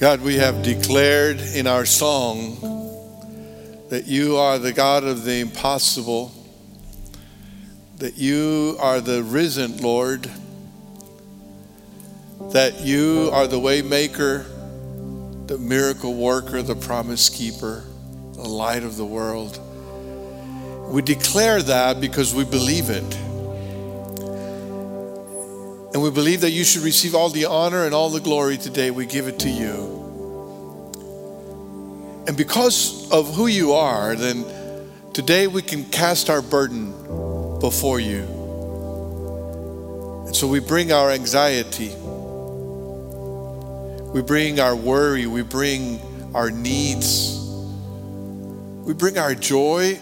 [0.00, 2.56] God, we have declared in our song
[3.90, 6.32] that you are the God of the impossible,
[7.98, 10.28] that you are the risen Lord,
[12.50, 14.44] that you are the way maker,
[15.46, 17.84] the miracle worker, the promise keeper,
[18.32, 19.60] the light of the world.
[20.92, 23.18] We declare that because we believe it.
[25.94, 28.90] And we believe that you should receive all the honor and all the glory today.
[28.90, 30.02] We give it to you.
[32.26, 34.44] And because of who you are, then
[35.12, 36.90] today we can cast our burden
[37.60, 38.24] before you.
[40.26, 41.94] And so we bring our anxiety,
[44.10, 46.00] we bring our worry, we bring
[46.34, 47.38] our needs,
[48.84, 50.00] we bring our joy,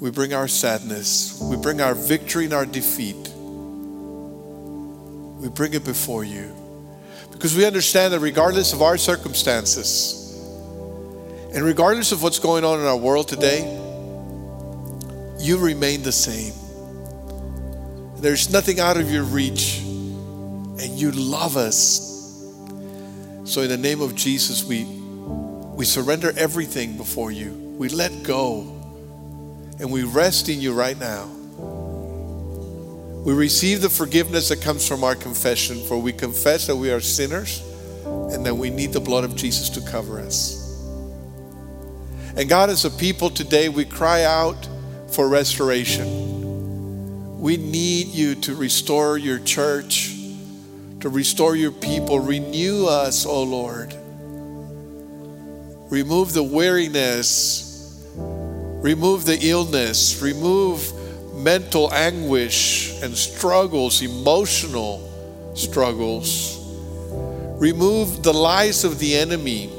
[0.00, 3.27] we bring our sadness, we bring our victory and our defeat.
[5.38, 6.54] We bring it before you
[7.32, 10.18] because we understand that regardless of our circumstances
[11.54, 13.60] and regardless of what's going on in our world today,
[15.38, 16.52] you remain the same.
[18.20, 22.06] There's nothing out of your reach, and you love us.
[23.44, 27.52] So, in the name of Jesus, we, we surrender everything before you.
[27.78, 28.60] We let go,
[29.78, 31.30] and we rest in you right now.
[33.28, 36.98] We receive the forgiveness that comes from our confession, for we confess that we are
[36.98, 37.62] sinners
[38.06, 40.80] and that we need the blood of Jesus to cover us.
[42.38, 44.66] And God, as a people today, we cry out
[45.10, 47.38] for restoration.
[47.38, 50.16] We need you to restore your church,
[51.00, 52.20] to restore your people.
[52.20, 53.92] Renew us, O oh Lord.
[55.90, 60.94] Remove the weariness, remove the illness, remove
[61.48, 65.00] mental anguish and struggles, emotional
[65.54, 66.58] struggles.
[67.58, 69.70] Remove the lies of the enemy.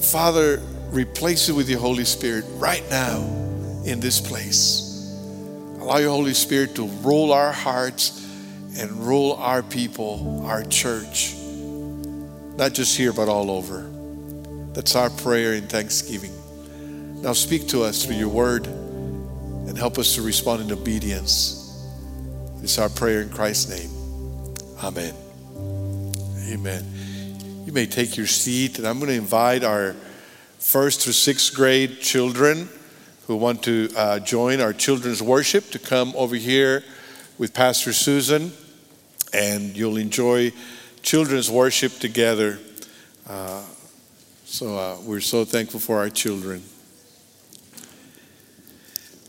[0.00, 3.18] Father, replace it with your Holy Spirit right now
[3.84, 5.14] in this place.
[5.78, 8.26] Allow your Holy Spirit to rule our hearts
[8.78, 11.34] and rule our people, our church,
[12.56, 13.90] not just here, but all over.
[14.72, 16.32] That's our prayer in thanksgiving.
[17.20, 18.66] Now speak to us through your word
[19.74, 21.84] and help us to respond in obedience.
[22.62, 23.90] It's our prayer in Christ's name.
[24.84, 25.12] Amen.
[26.48, 27.64] Amen.
[27.66, 29.96] You may take your seat, and I'm going to invite our
[30.60, 32.68] first through sixth grade children
[33.26, 36.84] who want to uh, join our children's worship to come over here
[37.36, 38.52] with Pastor Susan,
[39.32, 40.52] and you'll enjoy
[41.02, 42.60] children's worship together.
[43.28, 43.64] Uh,
[44.44, 46.62] so uh, we're so thankful for our children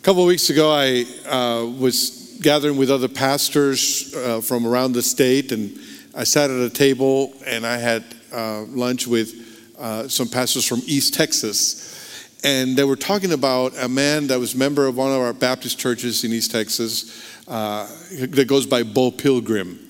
[0.05, 5.01] couple of weeks ago, I uh, was gathering with other pastors uh, from around the
[5.01, 5.79] state, and
[6.13, 10.83] I sat at a table and I had uh, lunch with uh, some pastors from
[10.85, 12.29] East Texas.
[12.43, 15.33] And they were talking about a man that was a member of one of our
[15.33, 17.87] Baptist churches in East Texas uh,
[18.29, 19.89] that goes by Bo Pilgrim.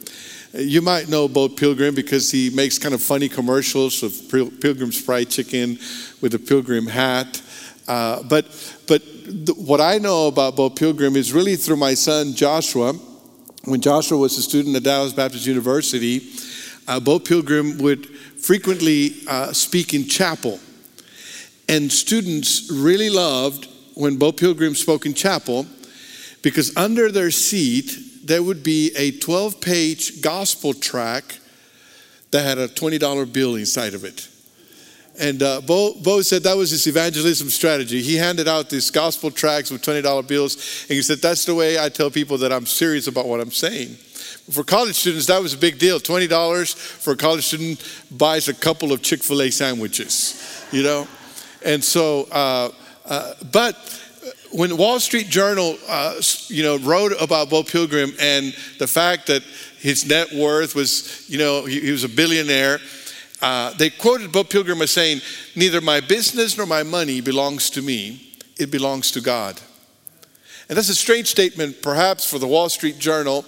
[0.53, 5.29] You might know Bo Pilgrim because he makes kind of funny commercials of Pilgrim's Pride
[5.29, 5.77] Chicken
[6.21, 7.41] with a pilgrim hat.
[7.87, 8.47] Uh, but
[9.25, 12.93] what I know about Bo Pilgrim is really through my son Joshua.
[13.63, 16.29] When Joshua was a student at Dallas Baptist University,
[16.87, 20.59] uh, Bo Pilgrim would frequently uh, speak in chapel.
[21.67, 25.65] And students really loved when Bo Pilgrim spoke in chapel
[26.43, 31.39] because under their seat there would be a 12 page gospel track
[32.29, 34.27] that had a $20 bill inside of it.
[35.17, 38.01] And uh, Bo, Bo said that was his evangelism strategy.
[38.01, 41.79] He handed out these gospel tracts with $20 bills, and he said, That's the way
[41.79, 43.95] I tell people that I'm serious about what I'm saying.
[44.51, 45.99] For college students, that was a big deal.
[45.99, 51.07] $20 for a college student buys a couple of Chick fil A sandwiches, you know?
[51.63, 52.69] And so, uh,
[53.05, 53.75] uh, but
[54.51, 59.43] when Wall Street Journal, uh, you know, wrote about Bo Pilgrim and the fact that
[59.79, 62.79] his net worth was, you know, he, he was a billionaire,
[63.45, 65.21] uh, they quoted Bo Pilgrim as saying,
[65.55, 69.61] Neither my business nor my money belongs to me, it belongs to God.
[70.67, 73.45] And that's a strange statement, perhaps, for the Wall Street Journal,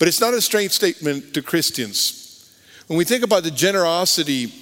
[0.00, 2.52] but it's not a strange statement to Christians.
[2.88, 4.52] When we think about the generosity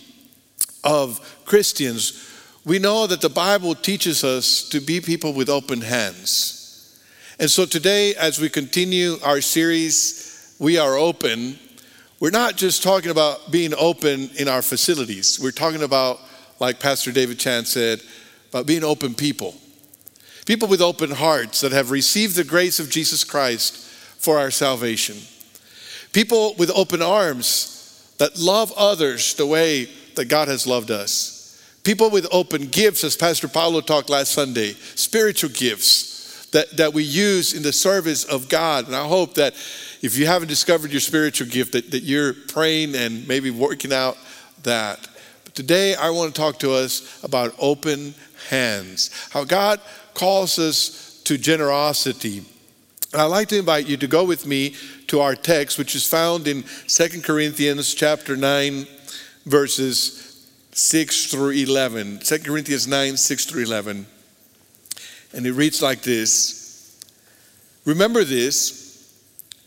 [0.84, 2.30] of Christians,
[2.66, 7.00] we know that the Bible teaches us to be people with open hands.
[7.40, 11.58] And so today, as we continue our series, We Are Open,
[12.24, 15.38] we're not just talking about being open in our facilities.
[15.38, 16.20] We're talking about,
[16.58, 18.00] like Pastor David Chan said,
[18.48, 19.54] about being open people.
[20.46, 25.18] People with open hearts that have received the grace of Jesus Christ for our salvation.
[26.14, 31.62] People with open arms that love others the way that God has loved us.
[31.82, 37.02] People with open gifts, as Pastor Paulo talked last Sunday, spiritual gifts that, that we
[37.02, 38.86] use in the service of God.
[38.86, 39.54] And I hope that
[40.04, 44.18] if you haven't discovered your spiritual gift, that, that you're praying and maybe working out
[44.62, 45.08] that.
[45.44, 48.14] But today, I want to talk to us about open
[48.50, 49.80] hands, how God
[50.12, 52.44] calls us to generosity.
[53.14, 54.74] And I'd like to invite you to go with me
[55.06, 58.86] to our text, which is found in Second Corinthians chapter 9,
[59.46, 62.18] verses 6 through 11.
[62.18, 64.04] 2 Corinthians 9, 6 through 11.
[65.32, 67.02] And it reads like this
[67.86, 68.83] Remember this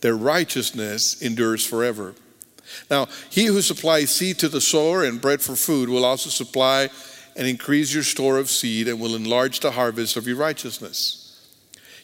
[0.00, 2.14] their righteousness endures forever.
[2.90, 6.88] Now, he who supplies seed to the sower and bread for food will also supply
[7.36, 11.26] and increase your store of seed and will enlarge the harvest of your righteousness.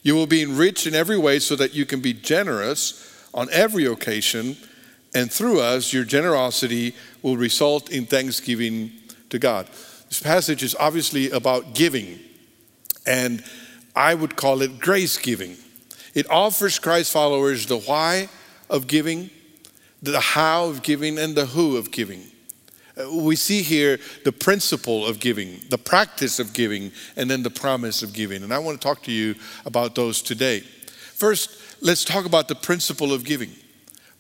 [0.02, 3.86] You will be enriched in every way so that you can be generous on every
[3.86, 4.56] occasion
[5.16, 8.92] and through us, your generosity will result in thanksgiving
[9.30, 9.66] to God.
[10.08, 12.18] This passage is obviously about giving,
[13.06, 13.42] and
[13.94, 15.56] I would call it grace giving.
[16.16, 18.30] It offers Christ followers the why
[18.70, 19.28] of giving,
[20.02, 22.22] the how of giving, and the who of giving.
[22.98, 27.50] Uh, we see here the principle of giving, the practice of giving, and then the
[27.50, 28.42] promise of giving.
[28.42, 29.34] And I want to talk to you
[29.66, 30.60] about those today.
[30.60, 33.50] First, let's talk about the principle of giving.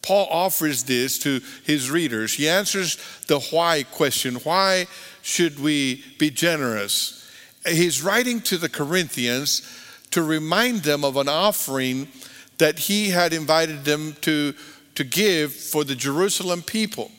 [0.02, 2.34] Paul offers this to his readers.
[2.34, 4.86] He answers the why question why
[5.22, 7.26] should we be generous?
[7.66, 9.62] He's writing to the Corinthians
[10.16, 12.08] to remind them of an offering
[12.56, 14.54] that he had invited them to,
[14.94, 17.10] to give for the Jerusalem people.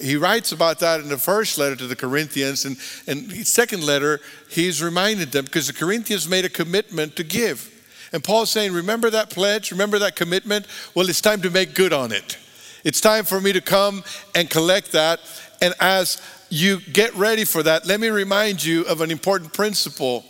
[0.00, 4.22] He writes about that in the first letter to the Corinthians, and, and second letter,
[4.48, 7.70] he's reminded them because the Corinthians made a commitment to give.
[8.10, 9.70] And Paul's saying, Remember that pledge?
[9.70, 10.66] Remember that commitment?
[10.94, 12.38] Well, it's time to make good on it.
[12.84, 14.02] It's time for me to come
[14.34, 15.20] and collect that.
[15.60, 20.24] And as you get ready for that, let me remind you of an important principle.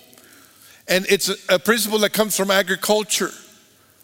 [0.87, 3.31] And it's a, principle that comes from agriculture.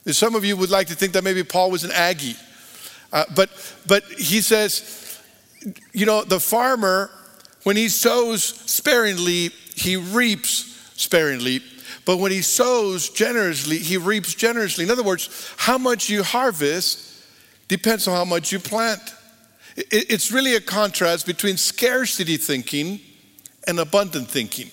[0.06, 2.36] Some of you would like to think that maybe Paul was an Aggie.
[3.12, 3.50] Uh, but,
[3.86, 5.20] but he says,
[5.92, 7.10] you know, the farmer,
[7.64, 11.60] when he sows sparingly, he reaps sparingly.
[12.06, 14.84] But when he sows generously, he reaps generously.
[14.84, 17.10] In other words, how much you harvest
[17.70, 19.00] depends on how much you plant.
[19.76, 23.00] It's really a contrast between scarcity thinking
[23.66, 24.70] and abundant thinking.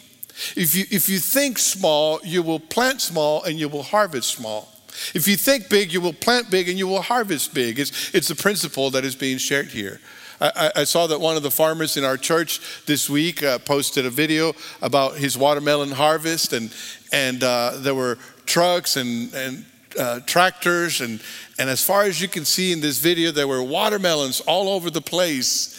[0.56, 4.70] If you, if you think small, you will plant small and you will harvest small.
[5.14, 7.80] If you think big, you will plant big and you will harvest big.
[7.80, 10.00] It's, it's the principle that is being shared here.
[10.40, 14.06] I, I, saw that one of the farmers in our church this week uh, posted
[14.06, 14.54] a video
[14.84, 16.72] about his watermelon harvest, and,
[17.12, 19.66] and uh, there were trucks and, and
[19.98, 21.24] uh, tractors, and,
[21.58, 24.92] and as far as you can see in this video, there were watermelons all over
[24.92, 25.74] the place.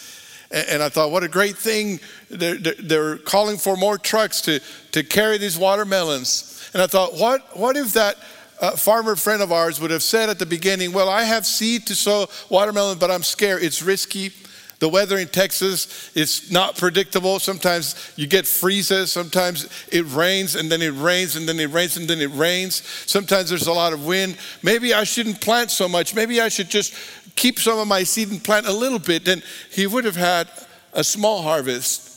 [0.51, 2.01] And, and I thought, what a great thing.
[2.31, 4.61] They're, they're calling for more trucks to,
[4.93, 6.71] to carry these watermelons.
[6.75, 8.17] And I thought, what, what if that
[8.61, 11.87] uh, farmer friend of ours would have said at the beginning, Well, I have seed
[11.87, 13.63] to sow watermelon, but I'm scared.
[13.63, 14.33] It's risky.
[14.81, 17.41] The weather in Texas is not predictable.
[17.41, 21.97] Sometimes you get freezes, sometimes it rains and then it rains and then it rains
[21.97, 22.83] and then it rains.
[23.07, 24.37] Sometimes there's a lot of wind.
[24.63, 26.15] Maybe I shouldn't plant so much.
[26.15, 26.95] Maybe I should just
[27.35, 29.25] keep some of my seed and plant a little bit.
[29.25, 29.43] Then
[29.73, 30.49] he would have had
[30.93, 32.08] a small harvest.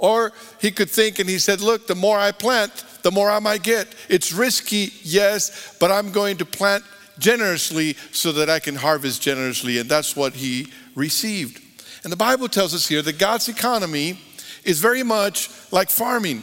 [0.00, 3.38] Or he could think and he said, Look, the more I plant, the more I
[3.38, 3.86] might get.
[4.08, 6.84] It's risky, yes, but I'm going to plant
[7.18, 9.78] generously so that I can harvest generously.
[9.78, 11.62] And that's what he received.
[12.02, 14.18] And the Bible tells us here that God's economy
[14.64, 16.42] is very much like farming.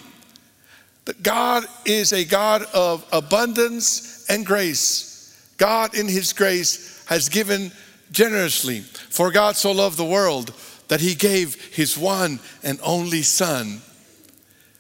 [1.05, 5.51] That God is a God of abundance and grace.
[5.57, 7.71] God, in His grace, has given
[8.11, 8.81] generously.
[8.81, 10.53] For God so loved the world
[10.87, 13.81] that He gave His one and only Son.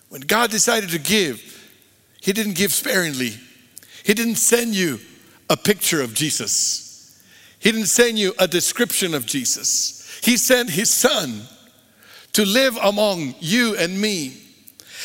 [0.09, 1.41] When God decided to give,
[2.21, 3.33] He didn't give sparingly.
[4.03, 4.99] He didn't send you
[5.49, 7.23] a picture of Jesus,
[7.59, 9.97] He didn't send you a description of Jesus.
[10.23, 11.41] He sent his son
[12.33, 14.37] to live among you and me.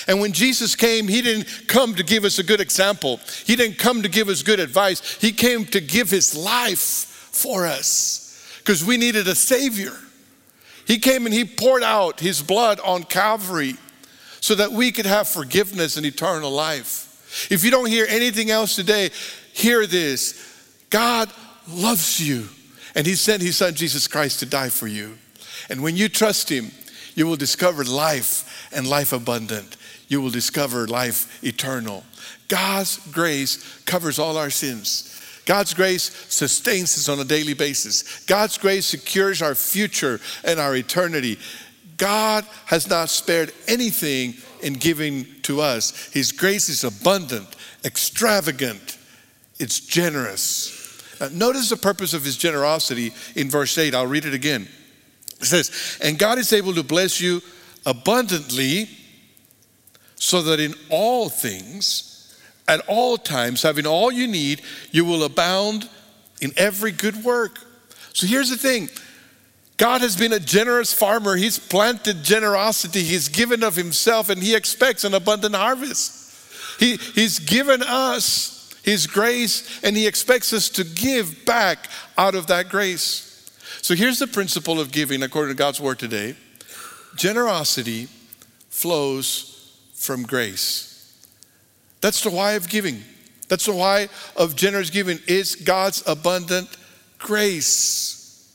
[0.09, 3.21] And when Jesus came, he didn't come to give us a good example.
[3.45, 5.19] He didn't come to give us good advice.
[5.21, 6.81] He came to give his life
[7.31, 9.97] for us because we needed a savior.
[10.87, 13.77] He came and He poured out His blood on Calvary
[14.41, 17.49] so that we could have forgiveness and eternal life.
[17.51, 19.11] If you don't hear anything else today,
[19.53, 21.31] hear this God
[21.69, 22.49] loves you,
[22.95, 25.17] and He sent His Son Jesus Christ to die for you.
[25.71, 26.71] And when you trust Him,
[27.15, 29.77] you will discover life and life abundant.
[30.09, 32.05] You will discover life eternal.
[32.49, 35.12] God's grace covers all our sins.
[35.45, 38.25] God's grace sustains us on a daily basis.
[38.27, 41.39] God's grace secures our future and our eternity.
[41.97, 46.11] God has not spared anything in giving to us.
[46.13, 47.49] His grace is abundant,
[47.85, 48.99] extravagant,
[49.59, 50.79] it's generous.
[51.21, 53.95] Now, notice the purpose of his generosity in verse 8.
[53.95, 54.69] I'll read it again.
[55.41, 57.41] It says, And God is able to bless you
[57.85, 58.89] abundantly
[60.17, 62.12] so that in all things,
[62.69, 65.89] at all times, having all you need, you will abound
[66.41, 67.59] in every good work.
[68.13, 68.89] So here's the thing
[69.77, 71.37] God has been a generous farmer.
[71.37, 76.21] He's planted generosity, He's given of Himself, and He expects an abundant harvest.
[76.79, 82.47] He, he's given us His grace, and He expects us to give back out of
[82.49, 83.29] that grace.
[83.83, 86.37] So here's the principle of giving according to God's word today
[87.17, 88.09] generosity
[88.69, 90.92] flows from grace.
[92.03, 93.03] That's the why of giving.
[93.49, 96.69] That's the why of generous giving is God's abundant
[97.19, 98.53] grace.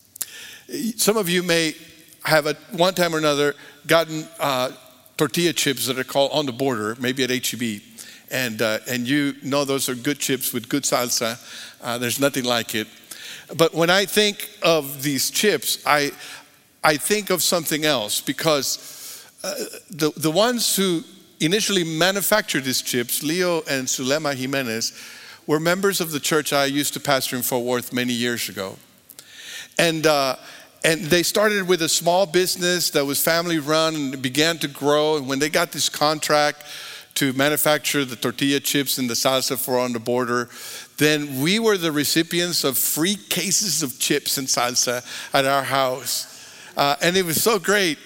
[0.97, 1.75] Some of you may
[2.25, 3.55] have at one time or another
[3.87, 4.71] gotten uh,
[5.15, 7.81] tortilla chips that are called on the border, maybe at HEB.
[8.29, 11.39] And, uh, and you know those are good chips with good salsa.
[11.81, 12.87] Uh, there's nothing like it.
[13.55, 16.11] But when I think of these chips, I,
[16.83, 19.53] I think of something else because uh,
[19.89, 21.03] the, the ones who
[21.39, 24.93] initially manufactured these chips, Leo and Sulema Jimenez,
[25.45, 28.77] were members of the church I used to pastor in Fort Worth many years ago.
[29.77, 30.35] And, uh,
[30.83, 35.17] and they started with a small business that was family run and began to grow.
[35.17, 36.65] And when they got this contract
[37.15, 40.49] to manufacture the tortilla chips and the salsa for on the border,
[40.97, 45.03] then we were the recipients of free cases of chips and salsa
[45.33, 46.33] at our house.
[46.75, 47.97] Uh, and it was so great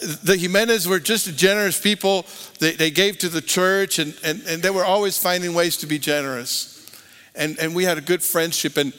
[0.00, 2.26] the Jimenez were just generous people.
[2.58, 5.86] They, they gave to the church and, and, and they were always finding ways to
[5.86, 6.90] be generous.
[7.34, 8.76] And, and we had a good friendship.
[8.76, 8.92] And,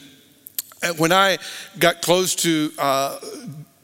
[0.82, 1.38] and when I
[1.78, 3.18] got close to uh,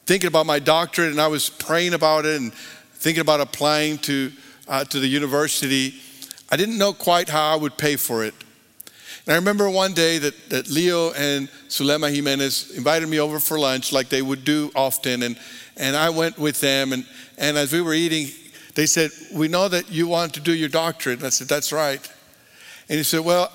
[0.06, 2.52] thinking about my doctorate and I was praying about it and
[2.94, 4.33] thinking about applying to,
[4.68, 5.94] uh, to the university,
[6.50, 8.35] I didn't know quite how I would pay for it.
[9.26, 13.59] And I remember one day that, that Leo and Sulema Jimenez invited me over for
[13.59, 15.23] lunch like they would do often.
[15.23, 15.38] And,
[15.76, 16.92] and I went with them.
[16.92, 17.06] And,
[17.38, 18.28] and as we were eating,
[18.74, 21.18] they said, We know that you want to do your doctorate.
[21.18, 22.00] And I said, That's right.
[22.88, 23.52] And he said, Well,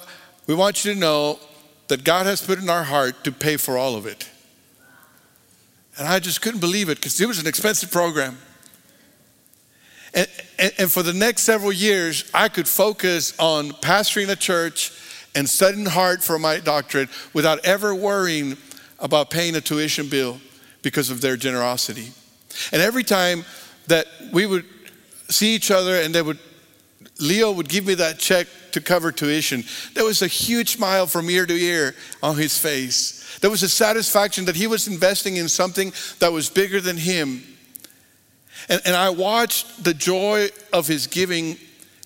[0.48, 1.40] we want you to know
[1.88, 4.30] that God has put in our heart to pay for all of it.
[5.98, 8.38] And I just couldn't believe it because it was an expensive program.
[10.14, 14.92] And, and, and, for the next several years, I could focus on pastoring a church
[15.36, 18.58] and studying hard for my doctorate without ever worrying
[18.98, 20.40] about paying a tuition bill
[20.82, 22.12] because of their generosity.
[22.72, 23.46] And every time
[23.88, 24.66] that we would
[25.30, 26.40] see each other and they would,
[27.20, 31.30] Leo would give me that check to cover tuition, there was a huge smile from
[31.30, 33.38] ear to ear on his face.
[33.42, 37.44] There was a satisfaction that he was investing in something that was bigger than him.
[38.68, 41.58] And, and I watched the joy of his giving,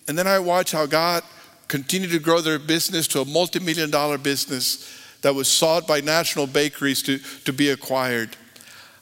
[0.08, 1.24] and then I watched how God
[1.68, 6.01] continued to grow their business to a multi million dollar business that was sought by
[6.01, 8.36] national bakeries to, to be acquired.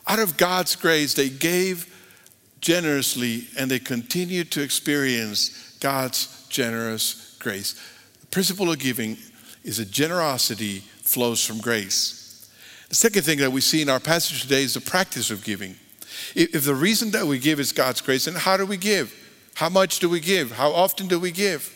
[0.07, 1.87] Out of God's grace, they gave
[2.59, 7.79] generously and they continued to experience God's generous grace.
[8.21, 9.17] The principle of giving
[9.63, 12.49] is that generosity flows from grace.
[12.89, 15.75] The second thing that we see in our passage today is the practice of giving.
[16.35, 19.13] If the reason that we give is God's grace, then how do we give?
[19.55, 20.51] How much do we give?
[20.51, 21.73] How often do we give?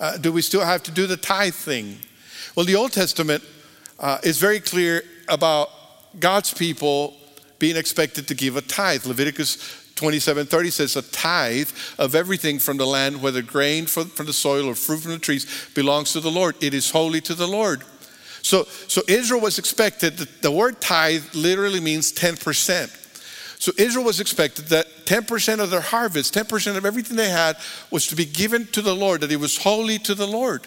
[0.00, 1.98] Uh, do we still have to do the tithe thing?
[2.54, 3.42] Well, the Old Testament
[3.98, 5.70] uh, is very clear about
[6.18, 7.14] God's people
[7.64, 9.06] being expected to give a tithe.
[9.06, 9.56] Leviticus
[9.94, 14.34] 27 30 says, A tithe of everything from the land, whether grain from, from the
[14.34, 16.62] soil or fruit from the trees, belongs to the Lord.
[16.62, 17.82] It is holy to the Lord.
[18.42, 22.90] So, so Israel was expected, the word tithe literally means 10%.
[23.58, 27.56] So Israel was expected that 10% of their harvest, 10% of everything they had,
[27.90, 30.66] was to be given to the Lord, that it was holy to the Lord.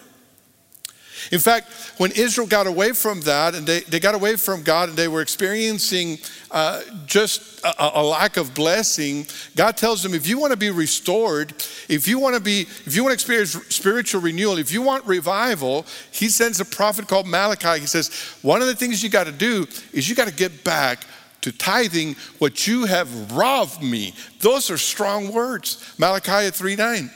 [1.32, 4.88] In fact, when Israel got away from that and they, they got away from God
[4.88, 6.18] and they were experiencing
[6.50, 10.70] uh, just a, a, lack of blessing, God tells them if you want to be
[10.70, 11.52] restored,
[11.88, 15.04] if you want to be, if you want to experience spiritual renewal, if you want
[15.06, 17.80] revival, He sends a prophet called Malachi.
[17.80, 18.10] He says,
[18.42, 21.04] one of the things you got to do is you got to get back
[21.40, 24.14] to tithing what you have robbed me.
[24.40, 25.94] Those are strong words.
[25.98, 27.10] Malachi 3 9.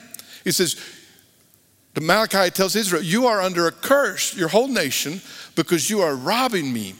[0.44, 0.76] He says,
[1.94, 5.20] the Malachi tells Israel, You are under a curse, your whole nation,
[5.54, 6.94] because you are robbing me.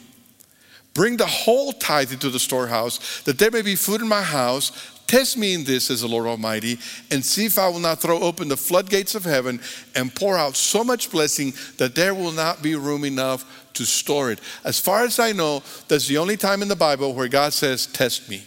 [0.93, 4.71] Bring the whole tithe into the storehouse, that there may be food in my house.
[5.07, 6.77] Test me in this, says the Lord Almighty,
[7.11, 9.59] and see if I will not throw open the floodgates of heaven
[9.95, 14.31] and pour out so much blessing that there will not be room enough to store
[14.31, 14.39] it.
[14.63, 17.87] As far as I know, that's the only time in the Bible where God says,
[17.87, 18.43] Test me.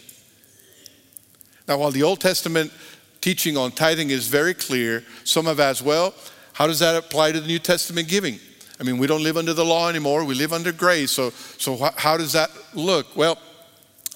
[1.67, 2.71] Now, while the Old Testament
[3.19, 6.13] teaching on tithing is very clear, some have asked, Well,
[6.57, 8.39] how does that apply to the New Testament giving?
[8.79, 11.11] I mean, we don't live under the law anymore, we live under grace.
[11.11, 13.15] So, so how does that look?
[13.15, 13.37] Well,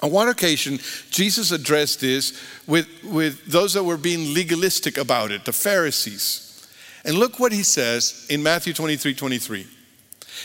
[0.02, 0.80] on one occasion,
[1.12, 6.68] Jesus addressed this with, with those that were being legalistic about it, the Pharisees.
[7.06, 9.68] And look what he says in Matthew 23 23.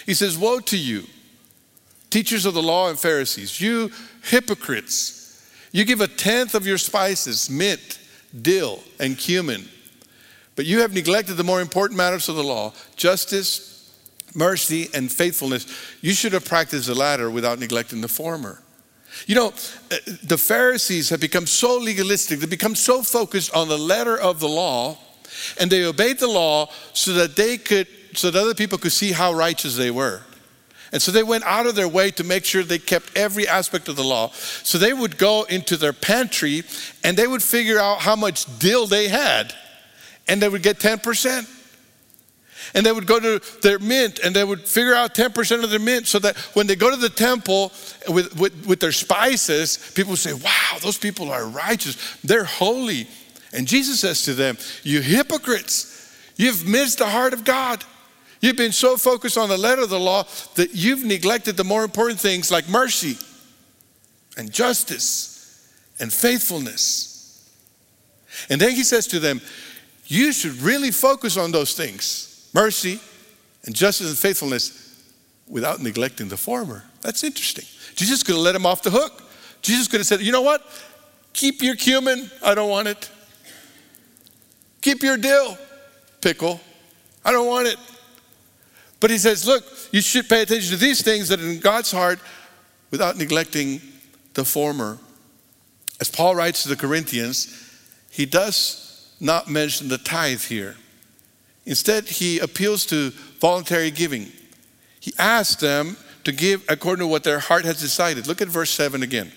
[0.04, 1.04] He says, Woe to you,
[2.10, 3.90] teachers of the law and Pharisees, you
[4.22, 5.48] hypocrites!
[5.72, 8.00] You give a tenth of your spices, mint,
[8.42, 9.66] dill, and cumin
[10.56, 13.92] but you have neglected the more important matters of the law justice,
[14.34, 15.66] mercy, and faithfulness.
[16.00, 18.62] You should have practiced the latter without neglecting the former.
[19.26, 23.78] You know, uh, the Pharisees have become so legalistic, they become so focused on the
[23.78, 24.98] letter of the law,
[25.60, 29.12] and they obeyed the law so that they could, so that other people could see
[29.12, 30.22] how righteous they were.
[30.92, 33.88] And so they went out of their way to make sure they kept every aspect
[33.88, 34.30] of the law.
[34.62, 36.62] So they would go into their pantry
[37.02, 39.52] and they would figure out how much dill they had
[40.28, 41.52] and they would get 10%.
[42.74, 45.78] And they would go to their mint and they would figure out 10% of their
[45.78, 47.72] mint so that when they go to the temple
[48.08, 52.18] with, with, with their spices, people would say, Wow, those people are righteous.
[52.24, 53.06] They're holy.
[53.52, 57.84] And Jesus says to them, You hypocrites, you've missed the heart of God.
[58.40, 60.24] You've been so focused on the letter of the law
[60.56, 63.16] that you've neglected the more important things like mercy
[64.36, 65.36] and justice
[65.98, 67.16] and faithfulness.
[68.50, 69.40] And then he says to them,
[70.06, 73.00] you should really focus on those things mercy
[73.64, 75.04] and justice and faithfulness
[75.48, 76.84] without neglecting the former.
[77.02, 77.64] That's interesting.
[77.94, 79.22] Jesus could have let him off the hook.
[79.62, 80.64] Jesus could have said, You know what?
[81.32, 82.30] Keep your cumin.
[82.42, 83.10] I don't want it.
[84.80, 85.58] Keep your dill,
[86.20, 86.60] pickle.
[87.24, 87.76] I don't want it.
[89.00, 91.90] But he says, Look, you should pay attention to these things that are in God's
[91.90, 92.20] heart
[92.90, 93.80] without neglecting
[94.34, 94.98] the former.
[96.00, 97.52] As Paul writes to the Corinthians,
[98.10, 98.85] he does
[99.20, 100.76] not mention the tithe here.
[101.64, 104.30] Instead, he appeals to voluntary giving.
[105.00, 108.26] He asks them to give according to what their heart has decided.
[108.26, 109.32] Look at verse 7 again.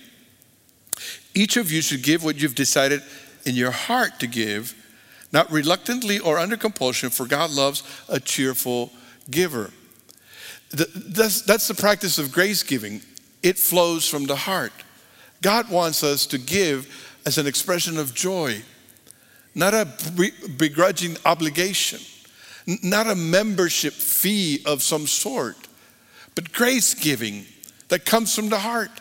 [1.33, 3.01] Each of you should give what you've decided
[3.45, 4.75] in your heart to give,
[5.31, 8.91] not reluctantly or under compulsion, for God loves a cheerful
[9.29, 9.71] giver.
[10.71, 13.01] That's, the practice of grace giving.
[13.41, 14.73] It flows from the heart.
[15.41, 18.61] God wants us to give as an expression of joy
[19.55, 19.87] not a
[20.57, 21.99] begrudging obligation,
[22.83, 25.57] not a membership fee of some sort,
[26.35, 27.45] but grace giving
[27.89, 28.91] that comes from the heart.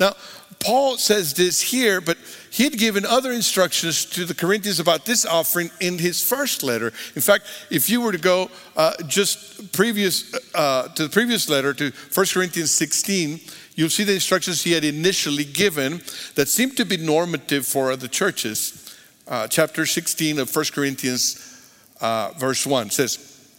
[0.00, 0.14] Now,
[0.60, 2.16] Paul says this here, but
[2.50, 6.88] he had given other instructions to the Corinthians about this offering in his first letter.
[7.14, 11.72] In fact, if you were to go uh, just previous uh, to the previous letter
[11.74, 13.40] to 1 Corinthians 16,
[13.76, 16.02] you'll see the instructions he had initially given
[16.34, 18.87] that seemed to be normative for other churches
[19.28, 23.50] uh, chapter 16 of 1 Corinthians, uh, verse 1 says,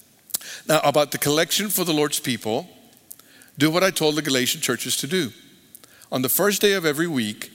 [0.67, 2.67] Now, about the collection for the Lord's people,
[3.57, 5.31] do what I told the Galatian churches to do.
[6.11, 7.51] On the first day of every week,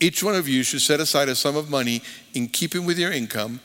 [0.00, 2.02] each one of you should set aside a sum of money
[2.34, 3.60] in keeping with your income,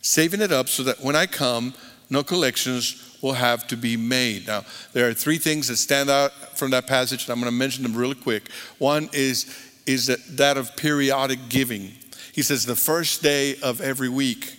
[0.00, 1.74] saving it up so that when I come,
[2.08, 4.46] no collections will have to be made.
[4.46, 7.56] Now, there are three things that stand out from that passage, and I'm going to
[7.56, 8.50] mention them really quick.
[8.78, 9.46] One is,
[9.84, 11.92] is that, that of periodic giving.
[12.36, 14.58] He says, the first day of every week.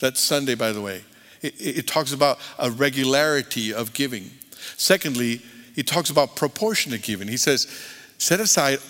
[0.00, 1.04] That's Sunday, by the way.
[1.40, 4.28] It, it talks about a regularity of giving.
[4.76, 5.40] Secondly,
[5.76, 7.28] he talks about proportionate giving.
[7.28, 7.68] He says,
[8.18, 8.80] set aside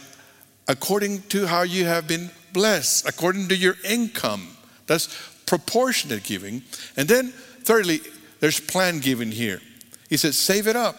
[0.66, 4.56] according to how you have been blessed, according to your income.
[4.86, 5.14] That's
[5.44, 6.62] proportionate giving.
[6.96, 7.32] And then,
[7.64, 8.00] thirdly,
[8.40, 9.60] there's plan giving here.
[10.08, 10.96] He says, save it up.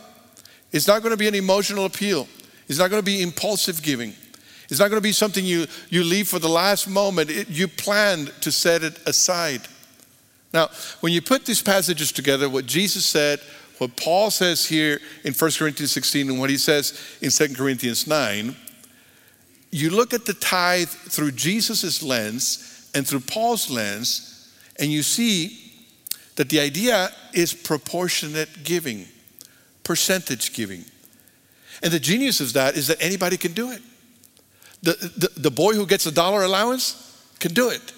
[0.72, 2.28] It's not going to be an emotional appeal,
[2.68, 4.14] it's not going to be impulsive giving.
[4.74, 7.30] It's not going to be something you, you leave for the last moment.
[7.30, 9.62] It, you planned to set it aside.
[10.52, 10.70] Now,
[11.02, 13.40] when you put these passages together, what Jesus said,
[13.78, 18.08] what Paul says here in 1 Corinthians 16, and what he says in 2 Corinthians
[18.08, 18.56] 9,
[19.70, 25.72] you look at the tithe through Jesus' lens and through Paul's lens, and you see
[26.36, 29.06] that the idea is proportionate giving,
[29.84, 30.84] percentage giving.
[31.84, 33.84] And the genius of that is that anybody can do it.
[34.84, 37.94] The, the, boy who gets a dollar allowance can do it.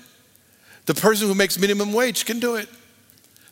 [0.86, 2.70] The person who makes minimum wage can do it.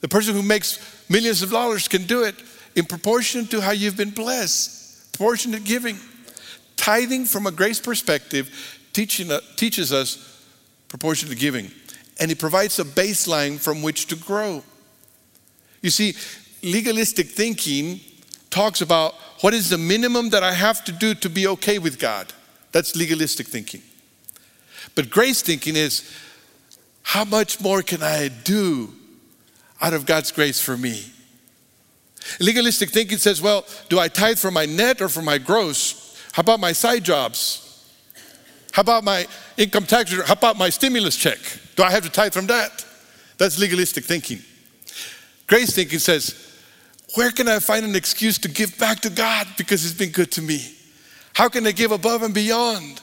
[0.01, 2.35] The person who makes millions of dollars can do it
[2.75, 5.97] in proportion to how you've been blessed, proportionate giving.
[6.77, 10.45] Tithing from a grace perspective teaching, uh, teaches us
[10.87, 11.71] proportionate giving,
[12.19, 14.63] and it provides a baseline from which to grow.
[15.81, 16.13] You see,
[16.61, 17.99] legalistic thinking
[18.51, 21.99] talks about what is the minimum that I have to do to be okay with
[21.99, 22.31] God.
[22.73, 23.81] That's legalistic thinking.
[24.95, 26.11] But grace thinking is
[27.03, 28.91] how much more can I do
[29.81, 31.05] out of God's grace for me?
[32.39, 36.21] Legalistic thinking says, well, do I tithe from my net or from my gross?
[36.33, 37.59] How about my side jobs?
[38.71, 40.11] How about my income tax?
[40.25, 41.37] How about my stimulus check?
[41.75, 42.85] Do I have to tithe from that?
[43.37, 44.39] That's legalistic thinking.
[45.47, 46.39] Grace thinking says,
[47.15, 50.31] where can I find an excuse to give back to God because He's been good
[50.31, 50.75] to me?
[51.33, 53.01] How can I give above and beyond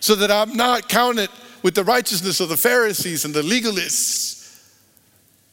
[0.00, 1.30] so that I'm not counted
[1.62, 4.72] with the righteousness of the Pharisees and the legalists,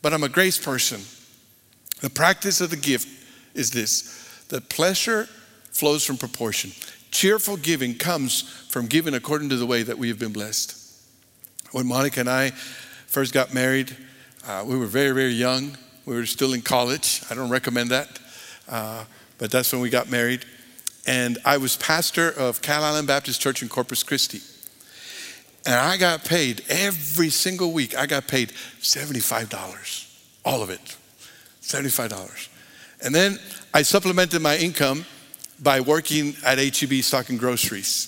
[0.02, 1.02] but I'm a grace person?
[2.02, 3.08] The practice of the gift
[3.54, 5.30] is this the pleasure
[5.72, 6.72] flows from proportion.
[7.12, 10.78] Cheerful giving comes from giving according to the way that we have been blessed.
[11.72, 12.50] When Monica and I
[13.08, 13.96] first got married,
[14.46, 15.78] uh, we were very, very young.
[16.06, 17.22] We were still in college.
[17.30, 18.20] I don't recommend that,
[18.68, 19.06] uh,
[19.38, 20.44] but that's when we got married.
[21.06, 24.42] And I was pastor of Calallen Baptist Church in Corpus Christi.
[25.66, 28.50] And I got paid every single week, I got paid
[28.82, 30.08] $75,
[30.44, 30.98] all of it,
[31.62, 32.50] $75.
[33.04, 33.40] And then
[33.74, 35.06] I supplemented my income
[35.62, 38.08] by working at HEB stocking groceries.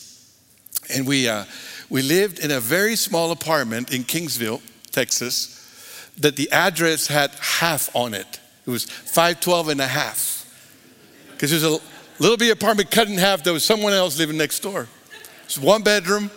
[0.90, 1.46] And we, uh,
[1.90, 7.96] we lived in a very small apartment in Kingsville, Texas, that the address had half
[7.96, 8.40] on it.
[8.66, 10.40] It was 512 and a half.
[11.32, 11.80] Because there's a
[12.20, 14.88] little bit apartment cut in half, there was someone else living next door.
[15.46, 16.30] It's one bedroom.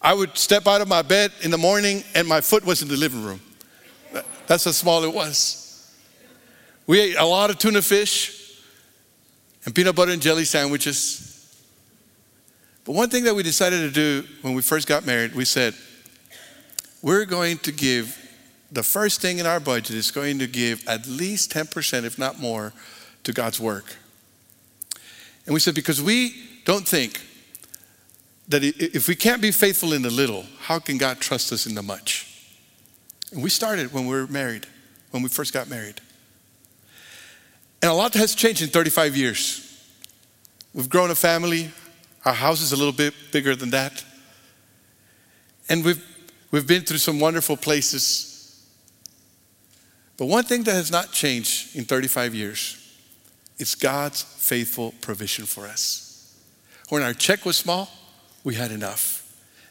[0.00, 2.88] I would step out of my bed in the morning and my foot was in
[2.88, 3.40] the living room.
[4.46, 5.90] That's how small it was.
[6.86, 8.60] We ate a lot of tuna fish
[9.64, 11.30] and peanut butter and jelly sandwiches.
[12.84, 15.74] But one thing that we decided to do when we first got married, we said,
[17.00, 18.18] we're going to give
[18.70, 22.40] the first thing in our budget is going to give at least 10%, if not
[22.40, 22.72] more,
[23.22, 23.96] to God's work.
[25.46, 27.20] And we said, because we don't think
[28.48, 31.74] that if we can't be faithful in the little, how can God trust us in
[31.74, 32.30] the much?
[33.32, 34.66] And we started when we were married,
[35.10, 36.00] when we first got married.
[37.82, 39.60] And a lot has changed in 35 years.
[40.72, 41.70] We've grown a family.
[42.24, 44.04] Our house is a little bit bigger than that.
[45.68, 46.04] And we've,
[46.50, 48.64] we've been through some wonderful places.
[50.16, 52.83] But one thing that has not changed in 35 years
[53.58, 56.34] is God's faithful provision for us.
[56.88, 57.88] When our check was small,
[58.42, 59.20] we had enough.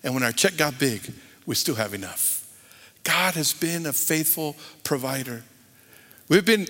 [0.03, 1.01] And when our check got big,
[1.45, 2.39] we still have enough.
[3.03, 5.43] God has been a faithful provider.
[6.29, 6.67] We've been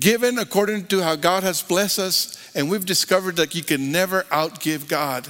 [0.00, 4.22] given according to how God has blessed us, and we've discovered that you can never
[4.24, 5.28] outgive God,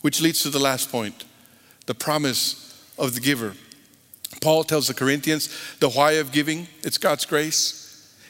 [0.00, 1.24] which leads to the last point
[1.86, 3.52] the promise of the giver.
[4.40, 7.83] Paul tells the Corinthians the why of giving, it's God's grace.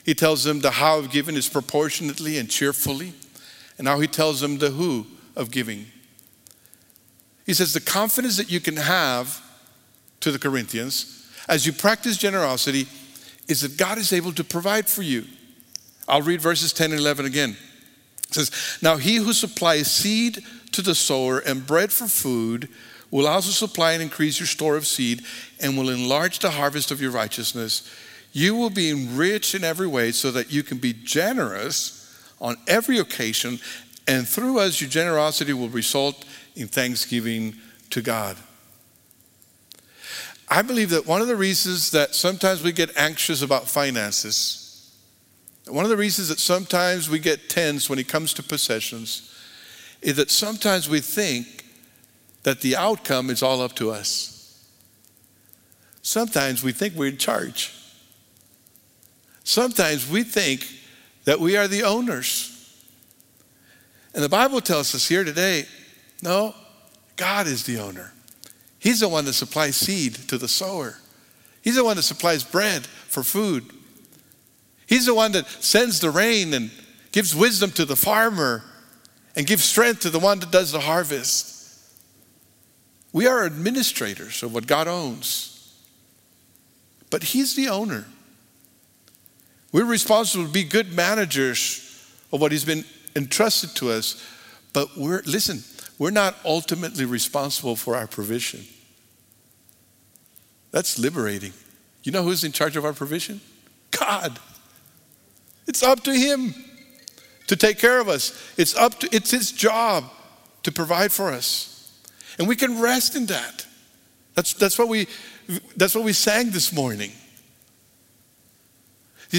[0.04, 3.14] He tells them the how of giving is proportionately and cheerfully.
[3.78, 5.86] And now he tells them the who of giving.
[7.46, 9.42] He says the confidence that you can have
[10.20, 12.86] to the Corinthians as you practice generosity
[13.48, 15.24] is that God is able to provide for you.
[16.08, 17.56] I'll read verses 10 and 11 again.
[18.28, 22.68] It says, Now he who supplies seed to the sower and bread for food
[23.10, 25.22] will also supply and increase your store of seed
[25.60, 27.88] and will enlarge the harvest of your righteousness.
[28.34, 32.00] You will be enriched in every way so that you can be generous
[32.38, 33.58] on every occasion,
[34.06, 37.54] and through us, your generosity will result in thanksgiving
[37.88, 38.36] to God.
[40.50, 44.60] I believe that one of the reasons that sometimes we get anxious about finances
[45.68, 49.34] one of the reasons that sometimes we get tense when it comes to possessions
[50.02, 51.64] is that sometimes we think
[52.42, 54.68] that the outcome is all up to us.
[56.02, 57.72] Sometimes we think we're in charge.
[59.44, 60.66] Sometimes we think
[61.24, 62.50] that we are the owners.
[64.14, 65.66] And the Bible tells us here today
[66.22, 66.54] no,
[67.16, 68.12] God is the owner.
[68.78, 70.98] He's the one that supplies seed to the sower,
[71.62, 73.70] He's the one that supplies bread for food.
[74.86, 76.70] He's the one that sends the rain and
[77.10, 78.62] gives wisdom to the farmer
[79.34, 81.54] and gives strength to the one that does the harvest.
[83.10, 85.74] We are administrators of what God owns,
[87.10, 88.04] but He's the owner.
[89.74, 91.80] We're responsible to be good managers
[92.32, 92.84] of what He's been
[93.16, 94.24] entrusted to us,
[94.72, 95.64] but we're, listen,
[95.98, 98.64] we're not ultimately responsible for our provision.
[100.70, 101.52] That's liberating.
[102.04, 103.40] You know who's in charge of our provision?
[103.90, 104.38] God.
[105.66, 106.54] It's up to Him
[107.48, 108.54] to take care of us.
[108.56, 110.04] It's up to it's His job
[110.62, 112.00] to provide for us.
[112.38, 113.66] And we can rest in that.
[114.36, 115.08] That's, that's, what, we,
[115.76, 117.10] that's what we sang this morning.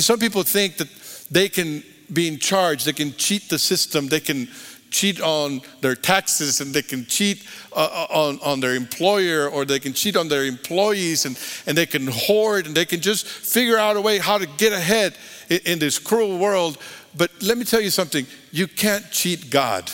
[0.01, 0.89] Some people think that
[1.31, 4.47] they can be in charge, they can cheat the system, they can
[4.95, 9.65] cheat on their taxes and they can cheat uh, uh, on, on their employer or
[9.65, 13.27] they can cheat on their employees and, and they can hoard and they can just
[13.27, 15.13] figure out a way how to get ahead
[15.49, 16.77] in, in this cruel world.
[17.17, 19.91] But let me tell you something you can't cheat God,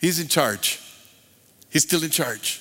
[0.00, 0.80] He's in charge.
[1.68, 2.60] He's still in charge.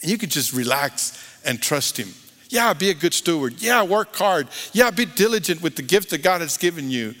[0.00, 2.08] And you can just relax and trust Him.
[2.52, 3.62] Yeah, be a good steward.
[3.62, 4.46] Yeah, work hard.
[4.74, 7.14] Yeah, be diligent with the gift that God has given you.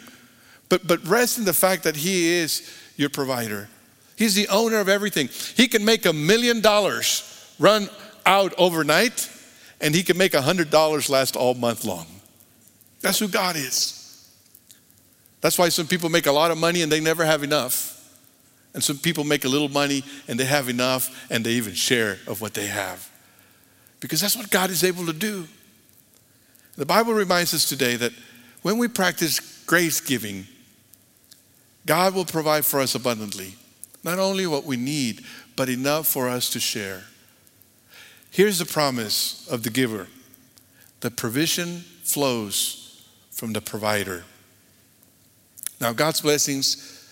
[0.68, 3.70] But, but rest in the fact that He is your provider.
[4.14, 5.30] He's the owner of everything.
[5.56, 7.88] He can make a million dollars run
[8.26, 9.30] out overnight,
[9.80, 12.06] and He can make a hundred dollars last all month long.
[13.00, 14.28] That's who God is.
[15.40, 17.88] That's why some people make a lot of money and they never have enough.
[18.74, 22.18] And some people make a little money and they have enough and they even share
[22.26, 23.11] of what they have.
[24.02, 25.46] Because that's what God is able to do.
[26.76, 28.12] The Bible reminds us today that
[28.62, 30.46] when we practice grace giving,
[31.86, 33.54] God will provide for us abundantly,
[34.02, 37.04] not only what we need, but enough for us to share.
[38.30, 40.08] Here's the promise of the giver
[41.00, 44.24] the provision flows from the provider.
[45.80, 47.08] Now, God's blessings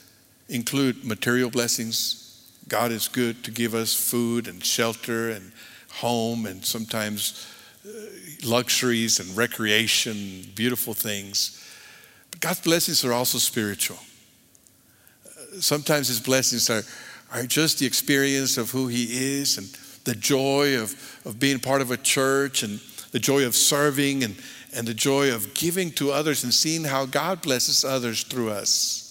[0.48, 2.48] include material blessings.
[2.68, 5.53] God is good to give us food and shelter and
[6.01, 7.47] home and sometimes
[7.87, 7.91] uh,
[8.45, 11.63] luxuries and recreation, beautiful things.
[12.31, 13.99] But God's blessings are also spiritual
[15.59, 16.83] sometimes his blessings are,
[17.33, 19.67] are just the experience of who he is and
[20.05, 22.81] the joy of, of being part of a church and
[23.13, 24.37] the joy of serving and,
[24.75, 29.07] and the joy of giving to others and seeing how God blesses others through us.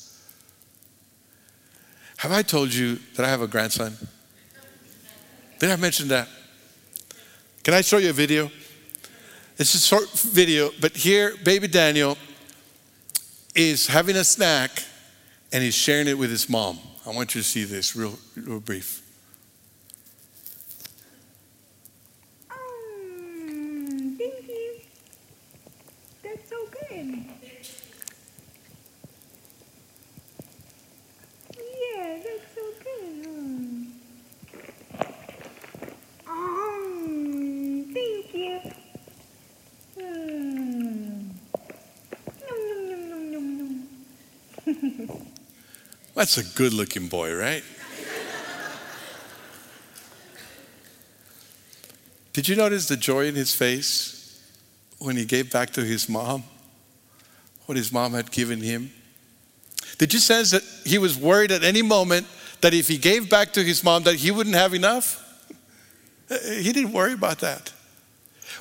[2.18, 3.96] Have I told you that I have a grandson?
[5.60, 6.28] Did I mention that?
[7.64, 8.50] Can I show you a video?
[9.58, 12.18] It's a short video, but here, baby Daniel
[13.54, 14.84] is having a snack
[15.52, 16.80] and he's sharing it with his mom.
[17.06, 19.02] I want you to see this real, real brief.
[22.50, 24.80] Um, thank you.
[26.24, 27.26] That's so good.
[31.58, 33.26] Yeah, that's so good.
[36.28, 38.60] Um, thank you.
[39.98, 41.30] Mm.
[42.46, 43.48] Nom, nom, nom, nom, nom,
[44.98, 45.26] nom.
[46.30, 47.64] That's a good looking boy, right?
[52.34, 54.40] Did you notice the joy in his face
[55.00, 56.44] when he gave back to his mom
[57.66, 58.92] what his mom had given him?
[59.98, 62.28] Did you sense that he was worried at any moment
[62.62, 65.26] that if he gave back to his mom that he wouldn't have enough?
[66.30, 67.74] Uh, he didn't worry about that.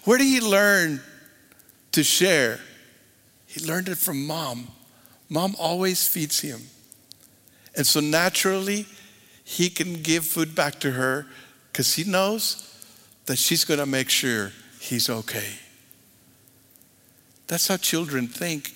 [0.05, 1.03] Where did he learn
[1.93, 2.61] to share?
[3.47, 4.69] He learned it from mom.
[5.29, 6.63] Mom always feeds him.
[7.79, 8.87] And so naturally,
[9.45, 11.27] he can give food back to her
[11.71, 12.65] because he knows
[13.27, 15.53] that she's going to make sure he's okay.
[17.47, 18.73] That's how children think.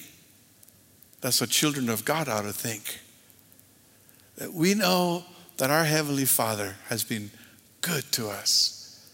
[1.20, 3.00] That's how children of God ought to think.
[4.36, 5.24] That we know
[5.56, 7.30] that our Heavenly Father has been
[7.80, 9.10] good to us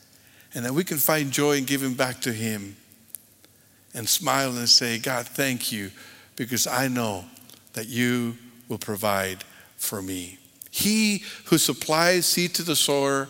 [0.55, 2.77] and that we can find joy in giving back to Him
[3.95, 5.91] and smile and say, God, thank you
[6.37, 7.25] because I know
[7.73, 8.37] that you
[8.69, 9.45] will provide
[9.79, 10.39] for me.
[10.71, 13.29] He who supplies seed to the sower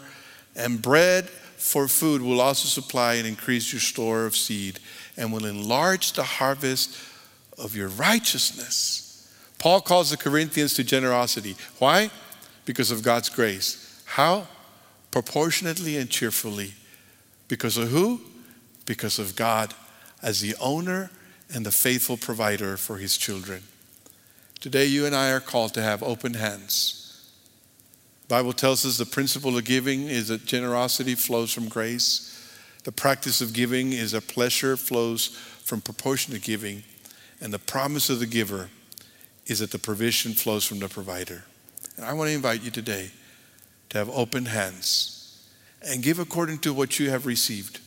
[0.56, 4.80] and bread for food will also supply and increase your store of seed
[5.16, 6.96] and will enlarge the harvest
[7.58, 9.04] of your righteousness.
[9.58, 11.56] Paul calls the Corinthians to generosity.
[11.78, 12.11] Why?
[12.64, 14.02] Because of God's grace.
[14.04, 14.46] How?
[15.11, 16.74] Proportionately and cheerfully.
[17.48, 18.20] Because of who?
[18.87, 19.74] Because of God
[20.22, 21.11] as the owner
[21.52, 23.62] and the faithful provider for his children.
[24.61, 27.31] Today, you and I are called to have open hands.
[28.23, 32.35] The Bible tells us the principle of giving is that generosity flows from grace.
[32.83, 35.29] The practice of giving is a pleasure flows
[35.62, 36.83] from proportionate giving.
[37.40, 38.68] And the promise of the giver
[39.47, 41.44] is that the provision flows from the provider.
[41.97, 43.12] And I want to invite you today
[43.90, 45.49] to have open hands
[45.83, 47.79] and give according to what you have received.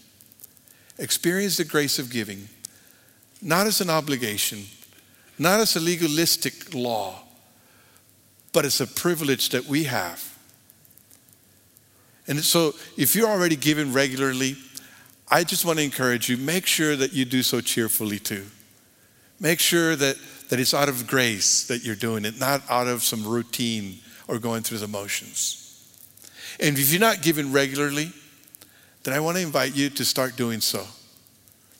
[0.97, 2.47] Experience the grace of giving,
[3.41, 4.63] not as an obligation
[5.41, 7.23] not as a legalistic law,
[8.53, 10.31] but as a privilege that we have
[12.27, 14.55] And so, if you're already giving regularly,
[15.29, 18.45] I just want to encourage you make sure that you do so cheerfully too.
[19.39, 20.17] Make sure that,
[20.49, 24.37] that it's out of grace that you're doing it, not out of some routine or
[24.37, 25.57] going through the motions.
[26.59, 28.11] And if you're not giving regularly,
[29.03, 30.85] then I want to invite you to start doing so.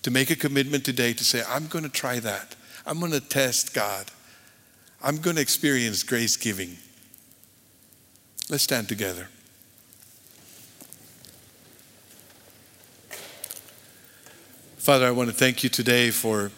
[0.04, 2.56] To make a commitment today to say, I'm going to try that.
[2.91, 4.08] I'm going to test God.
[5.01, 6.75] I'm going to experience grace giving.
[8.49, 9.30] Let's stand together.
[14.75, 16.51] Father, I want to thank you today for,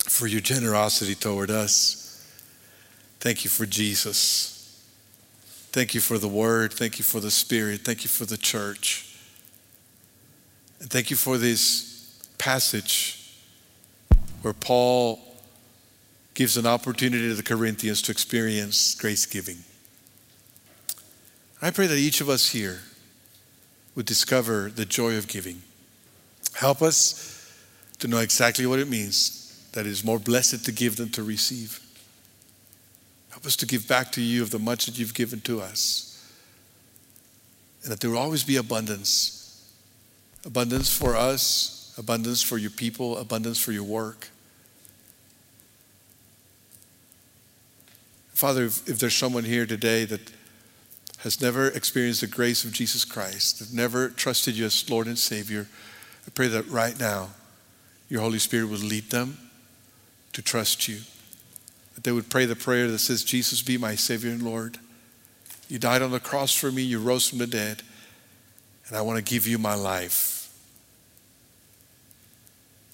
[0.00, 2.22] for your generosity toward us.
[3.20, 4.84] Thank you for Jesus.
[5.72, 6.74] Thank you for the word.
[6.74, 7.80] Thank you for the spirit.
[7.80, 9.16] Thank you for the church.
[10.80, 13.32] And thank you for this passage
[14.42, 15.25] where Paul
[16.36, 19.56] gives an opportunity to the Corinthians to experience grace giving.
[21.62, 22.80] I pray that each of us here
[23.94, 25.62] would discover the joy of giving.
[26.52, 27.50] Help us
[28.00, 31.22] to know exactly what it means that it is more blessed to give than to
[31.22, 31.80] receive.
[33.30, 36.12] Help us to give back to you of the much that you've given to us.
[37.82, 39.32] And that there will always be abundance
[40.44, 44.28] abundance for us, abundance for your people, abundance for your work.
[48.36, 50.20] Father, if, if, there's someone here today that
[51.20, 55.18] has never experienced the grace of Jesus Christ, that never trusted you as Lord and
[55.18, 55.66] Savior,
[56.26, 57.30] I pray that right now
[58.10, 59.38] your Holy Spirit would lead them
[60.34, 60.98] to trust you.
[61.94, 64.76] That they would pray the prayer that says, Jesus, be my Savior and Lord.
[65.70, 67.82] You died on the cross for me, you rose from the dead,
[68.86, 70.52] and I want to give you my life.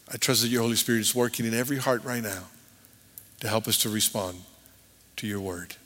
[0.08, 2.44] I trust that your Holy Spirit is working in every heart right now
[3.40, 4.36] to help us to respond
[5.16, 5.76] to your word.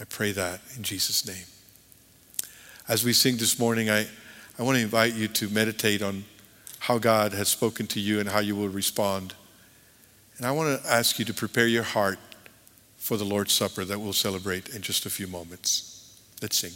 [0.00, 1.44] I pray that in Jesus' name.
[2.88, 4.06] As we sing this morning, I,
[4.58, 6.24] I want to invite you to meditate on
[6.80, 9.34] how God has spoken to you and how you will respond.
[10.36, 12.18] And I want to ask you to prepare your heart
[12.96, 16.18] for the Lord's Supper that we'll celebrate in just a few moments.
[16.40, 16.72] Let's sing.